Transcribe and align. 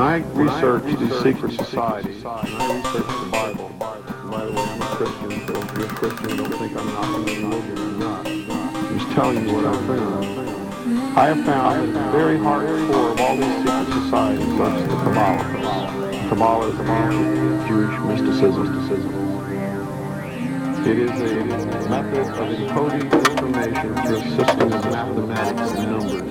When 0.00 0.08
I 0.08 0.16
research 0.32 0.84
these 0.98 1.12
secret 1.20 1.52
societies, 1.52 2.24
when 2.24 2.32
I 2.32 2.74
research 2.74 3.06
the 3.06 3.28
Bible, 3.30 3.68
by 3.78 3.98
the 3.98 4.12
way, 4.30 4.64
I'm 4.64 4.80
a 4.80 4.84
Christian, 4.96 5.30
so 5.46 5.52
if 5.60 5.76
you're 5.76 5.84
a 5.84 5.88
Christian, 5.88 6.36
don't 6.38 6.52
think 6.54 6.72
I'm 6.74 6.86
not 6.86 7.04
going 7.04 7.26
to 7.26 7.38
not. 7.98 8.26
I'm 8.26 8.98
just 8.98 9.10
telling 9.12 9.46
you 9.46 9.54
what 9.56 9.66
I 9.66 9.72
found. 9.86 11.18
I 11.18 11.26
have 11.26 11.44
found 11.44 11.94
the 11.94 12.00
very 12.12 12.38
heart 12.38 12.66
core 12.90 13.10
of 13.10 13.20
all 13.20 13.36
these 13.36 13.56
secret 13.58 13.88
societies 13.92 14.46
lies 14.46 14.88
the 14.88 14.96
Kabbalah. 14.96 16.28
Kabbalah 16.30 16.68
is 16.70 16.80
ancient 16.80 17.68
Jewish 17.68 17.96
mysticism. 18.00 18.66
It 20.86 20.98
is 20.98 21.10
a 21.10 21.44
method 21.90 22.26
of 22.26 22.48
encoding 22.48 23.12
information 23.12 23.94
through 23.96 24.16
a 24.16 24.18
system 24.34 24.72
of 24.72 24.82
mathematics 24.82 25.72
and 25.72 25.84
numbers. 25.90 26.30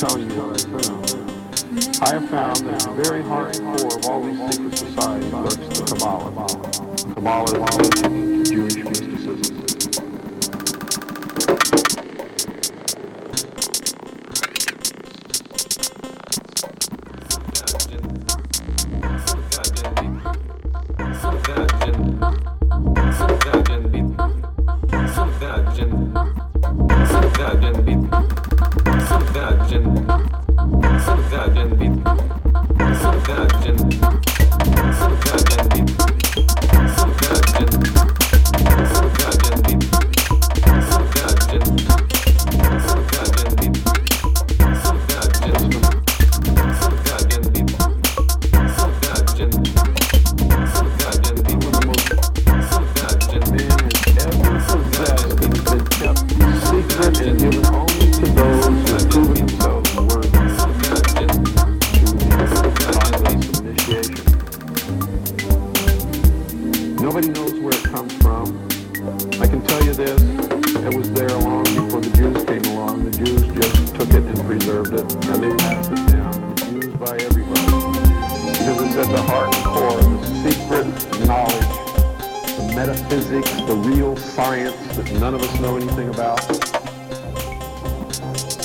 Telling 0.00 0.30
you 0.30 0.36
what 0.40 0.56
I 0.56 0.80
found. 0.80 2.02
I 2.02 2.14
have 2.14 2.30
found 2.30 2.56
that 2.66 2.80
the 2.80 3.02
very 3.02 3.22
heart 3.22 3.54
and 3.58 3.78
core 3.78 3.98
of 3.98 4.06
all 4.06 4.22
these 4.22 4.54
secret 4.54 4.78
societies 4.78 5.30
lurks 5.30 5.56
the 5.56 5.84
Kabbalah. 5.84 7.14
Kabbalah 7.14 7.44
is 7.44 8.02
ancient 8.04 8.46
Jewish 8.46 8.76
mysticism. 8.76 9.09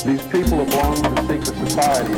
These 0.06 0.22
people 0.28 0.64
who 0.64 0.66
belong 0.66 0.96
to 1.02 1.22
secret 1.24 1.58
society 1.68 2.14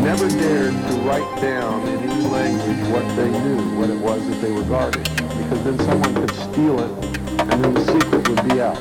never 0.00 0.28
dared 0.28 0.72
to 0.72 0.94
write 1.04 1.40
down 1.40 1.86
in 1.88 1.98
any 2.10 2.28
language 2.28 2.88
what 2.88 3.16
they 3.16 3.30
knew, 3.30 3.78
what 3.78 3.90
it 3.90 3.98
was 3.98 4.26
that 4.28 4.40
they 4.40 4.50
were 4.50 4.64
guarding, 4.64 5.02
because 5.02 5.62
then 5.64 5.78
someone 5.80 6.14
could 6.14 6.34
steal 6.34 6.80
it, 6.80 6.90
and 7.40 7.62
then 7.62 7.74
the 7.74 7.84
secret 7.92 8.28
would 8.28 8.48
be 8.48 8.60
out. 8.60 8.76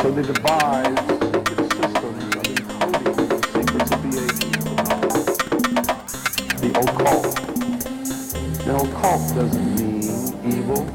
So 0.00 0.10
they 0.10 0.22
devised 0.22 1.18
occult 8.98 9.34
doesn't 9.34 9.74
mean 9.76 10.02
evil. 10.44 10.86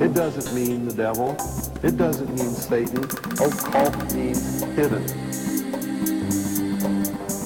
It 0.00 0.14
doesn't 0.14 0.54
mean 0.54 0.86
the 0.86 0.94
devil. 0.94 1.36
It 1.82 1.96
doesn't 1.96 2.28
mean 2.28 2.50
Satan. 2.50 3.04
Occult 3.04 4.14
means 4.14 4.62
hidden 4.76 5.30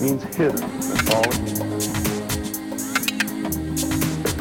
means 0.05 0.23
hidden. 0.37 0.61
That's 0.61 1.11
all 1.15 1.25
it 1.25 1.41
means. 1.41 1.85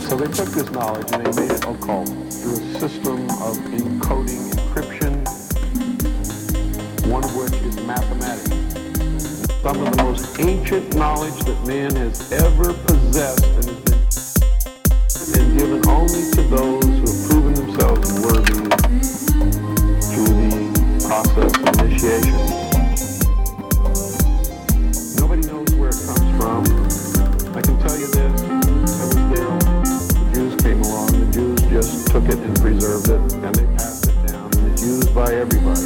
So 0.07 0.17
they 0.17 0.27
took 0.27 0.50
this 0.50 0.69
knowledge 0.71 1.09
and 1.13 1.25
they 1.25 1.31
made 1.41 1.51
it 1.51 1.63
occult 1.63 2.09
through 2.09 2.59
a 2.59 2.79
system 2.79 3.29
of 3.39 3.55
encoding 3.71 4.51
encryption, 4.51 5.23
one 7.07 7.23
of 7.23 7.35
which 7.35 7.53
is 7.62 7.77
mathematics. 7.85 8.50
Some 9.62 9.81
of 9.81 9.95
the 9.95 10.03
most 10.03 10.39
ancient 10.41 10.95
knowledge 10.95 11.39
that 11.45 11.65
man 11.65 11.95
has 11.95 12.29
ever 12.33 12.73
possessed 12.73 13.45
and 13.45 13.89
has 13.89 15.31
been 15.33 15.57
given 15.57 15.88
only 15.88 16.29
to 16.31 16.41
those 16.43 16.83
who 16.83 17.05
have 17.07 17.29
proven 17.29 17.53
themselves 17.53 18.12
worthy 18.25 18.62
process 21.13 21.53
of 21.58 21.67
initiation. 21.77 22.34
Nobody 25.22 25.46
knows 25.46 25.70
where 25.77 25.93
it 25.93 26.01
comes 26.10 26.27
from. 26.41 26.65
I 27.53 27.62
can 27.62 27.77
tell 27.86 27.98
you 28.00 28.08
this, 28.08 28.41
it 28.41 29.05
was 29.13 29.22
there. 29.29 29.53
The 29.62 30.32
Jews 30.34 30.55
came 30.63 30.82
along, 30.82 31.10
the 31.13 31.29
Jews 31.32 31.62
just 31.70 32.08
took 32.08 32.24
it 32.24 32.39
and 32.39 32.60
preserved 32.60 33.10
it, 33.10 33.22
and 33.32 33.53
they 33.53 33.65
passed 33.77 34.08
it 34.08 34.27
down, 34.27 34.50
and 34.58 34.72
it's 34.72 34.82
used 34.82 35.13
by 35.13 35.32
everybody. 35.36 35.86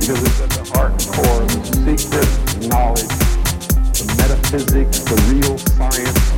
Because 0.00 0.22
it's 0.24 0.40
at 0.40 0.50
the 0.56 0.64
heart 0.72 0.92
and 0.92 1.12
core 1.12 1.42
of 1.42 1.48
the 1.52 1.60
secret 1.84 2.28
knowledge, 2.66 3.12
the 3.92 4.06
metaphysics, 4.16 5.00
the 5.00 5.16
real 5.34 5.58
science 5.58 6.29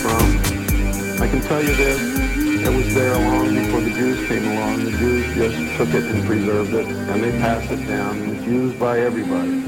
from. 0.00 1.22
I 1.22 1.28
can 1.28 1.40
tell 1.42 1.62
you 1.62 1.74
this, 1.74 2.00
it 2.66 2.74
was 2.74 2.94
there 2.94 3.14
long 3.14 3.54
before 3.54 3.80
the 3.80 3.90
Jews 3.90 4.26
came 4.28 4.44
along. 4.44 4.84
The 4.84 4.90
Jews 4.92 5.34
just 5.34 5.76
took 5.76 5.88
it 5.90 6.04
and 6.04 6.24
preserved 6.26 6.74
it, 6.74 6.86
and 6.86 7.22
they 7.22 7.30
passed 7.38 7.70
it 7.70 7.86
down, 7.86 8.18
and 8.18 8.36
it's 8.36 8.46
used 8.46 8.78
by 8.78 9.00
everybody. 9.00 9.60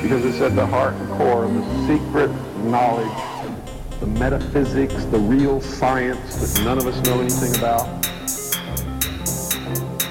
Because 0.00 0.24
it's 0.24 0.40
at 0.40 0.54
the 0.56 0.66
heart 0.66 0.94
and 0.94 1.08
core 1.10 1.44
of 1.44 1.54
the 1.54 1.86
secret 1.86 2.30
knowledge, 2.64 3.10
the 4.00 4.06
metaphysics, 4.06 5.04
the 5.06 5.18
real 5.18 5.60
science 5.60 6.36
that 6.36 6.64
none 6.64 6.78
of 6.78 6.86
us 6.86 6.98
know 7.04 7.20
anything 7.20 7.54
about. 7.56 8.02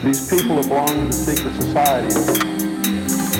These 0.03 0.29
people 0.29 0.57
that 0.57 0.67
belong 0.67 0.87
to 0.87 1.05
the 1.05 1.13
secret 1.13 1.55
society 1.61 2.59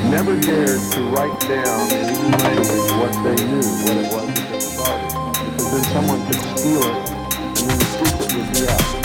never 0.10 0.39
dared 0.39 0.82
to 0.94 1.01
write 1.12 1.39
down 1.42 1.92
in 1.92 2.10
any 2.10 2.38
language 2.38 2.92
what 2.98 3.13
they 3.24 3.46
knew, 3.46 3.62
what 3.86 3.98
it 3.98 4.13
was 4.13 4.59
then 5.72 5.84
someone 5.84 6.26
could 6.26 6.42
steal 6.58 6.82
it, 6.82 7.10
and 7.10 7.70
then 7.70 7.78
the 7.78 7.86
secret 7.86 8.34
would 8.34 8.54
be 8.54 8.68
out. 8.68 8.99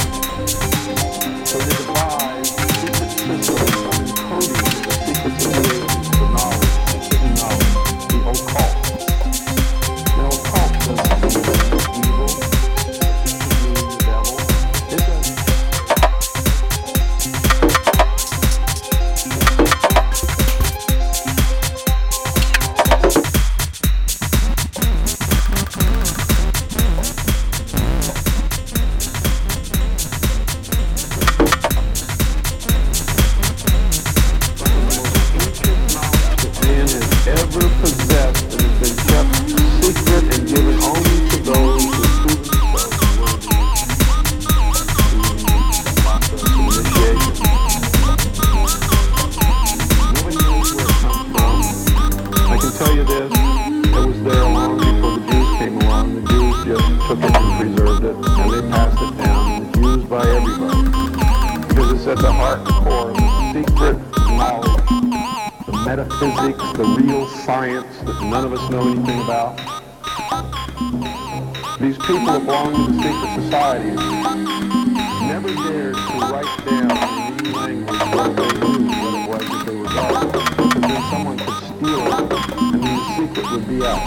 The 66.08 66.26
metaphysics, 66.26 66.72
the 66.76 66.84
real 66.84 67.28
science 67.28 67.98
that 67.98 68.20
none 68.22 68.44
of 68.44 68.52
us 68.52 68.70
know 68.70 68.88
anything 68.90 69.20
about. 69.20 69.56
These 71.80 71.98
people 71.98 72.26
that 72.26 72.44
belong 72.44 72.74
to 72.74 72.92
the 72.92 73.02
secret 73.02 73.30
societies 73.42 74.00
never 75.28 75.48
dared 75.68 75.94
to 75.94 76.16
write 76.30 76.52
down 76.64 76.90
in 76.90 76.98
any 77.34 77.50
language 77.52 78.00
what 78.14 78.36
they 78.36 78.52
knew, 78.58 78.88
what 79.28 79.42
it 79.42 79.48
was 79.48 79.48
that 79.48 79.62
they 79.66 79.76
regarded, 79.76 80.32
because 80.32 80.80
then 80.80 81.02
someone 81.10 81.38
could 81.38 81.58
steal 81.64 82.02
it, 82.06 82.14
and 82.14 82.82
then 82.82 82.92
the 82.94 83.04
secret 83.16 83.46
would 83.52 83.66
be 83.68 83.78
out. 83.84 84.04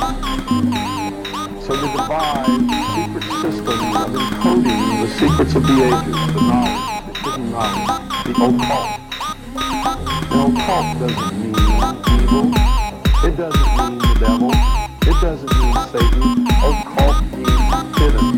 So 1.64 1.72
they 1.76 1.90
devised 1.92 2.66
a 2.68 2.84
secret 2.96 3.26
system 3.42 3.80
of 3.96 4.10
encoding 4.16 4.82
the 5.02 5.10
secrets 5.20 5.54
of 5.56 5.64
the 5.64 5.74
ages, 5.84 6.18
the 6.34 6.42
knowledge, 6.42 7.06
the 7.06 7.14
hidden 7.20 7.52
knowledge, 7.52 8.26
the 8.26 8.32
occult. 8.32 9.07
The 10.30 10.36
occult 10.44 11.00
doesn't 11.00 11.32
mean 11.42 11.56
evil. 12.12 12.52
It 13.24 13.38
doesn't 13.38 13.68
mean 13.78 13.98
the 13.98 14.14
devil. 14.20 14.52
It 15.02 15.18
doesn't 15.22 15.54
mean 15.58 15.76
Satan. 15.92 16.48
Occult 16.48 17.24
means 17.34 17.98
hidden. 17.98 18.37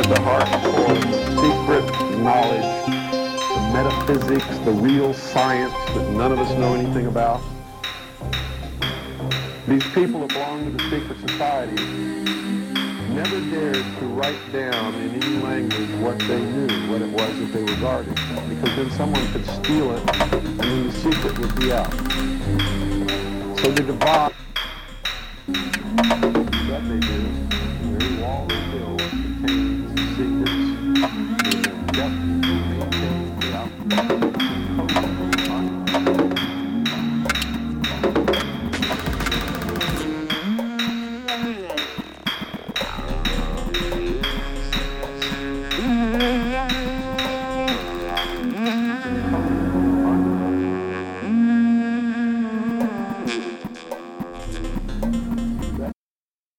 At 0.00 0.08
the 0.08 0.20
heart 0.22 0.48
core 0.64 0.96
of 0.96 1.02
secret 1.36 1.84
knowledge, 2.20 2.86
the 2.86 3.60
metaphysics, 3.74 4.58
the 4.64 4.70
real 4.70 5.12
science 5.12 5.74
that 5.92 6.08
none 6.12 6.32
of 6.32 6.38
us 6.38 6.50
know 6.56 6.72
anything 6.72 7.06
about. 7.06 7.42
These 9.68 9.84
people 9.92 10.20
that 10.20 10.30
belong 10.30 10.64
to 10.64 10.70
the 10.70 10.82
secret 10.88 11.20
society 11.28 11.84
never 13.12 13.40
dared 13.50 13.84
to 13.98 14.06
write 14.06 14.40
down 14.54 14.94
in 14.94 15.22
any 15.22 15.36
language 15.42 15.90
what 16.00 16.18
they 16.20 16.40
knew, 16.40 16.90
what 16.90 17.02
it 17.02 17.10
was 17.10 17.38
that 17.38 17.52
they 17.52 17.62
were 17.62 17.80
guarding, 17.80 18.14
because 18.48 18.74
then 18.76 18.90
someone 18.92 19.30
could 19.32 19.44
steal 19.44 19.92
it, 19.92 20.00
and 20.32 20.60
then 20.60 20.86
the 20.86 20.92
secret 20.92 21.38
would 21.38 21.54
be 21.56 21.72
out. 21.72 21.92
So 23.60 23.70
they 23.70 23.84
devised 23.84 24.34
that 26.68 26.88
they 26.88 27.00
do. 27.00 27.20
The 27.82 27.98
very 27.98 28.22
wall 28.22 28.46